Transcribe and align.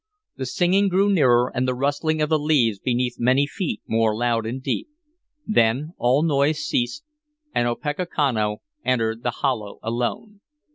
The 0.35 0.47
singing 0.47 0.87
grew 0.89 1.13
nearer, 1.13 1.51
and 1.53 1.67
the 1.67 1.75
rustling 1.75 2.23
of 2.23 2.29
the 2.29 2.39
leaves 2.39 2.79
beneath 2.79 3.17
many 3.19 3.45
feet 3.45 3.83
more 3.85 4.15
loud 4.15 4.47
and 4.47 4.59
deep; 4.63 4.87
then 5.45 5.93
all 5.99 6.23
noise 6.23 6.57
ceased, 6.65 7.03
and 7.53 7.67
Opechancanough 7.67 8.61
entered 8.83 9.21
the 9.21 9.29
hollow 9.29 9.77
alone. 9.83 10.41